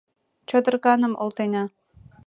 [0.49, 1.63] —Чодырканым олтена!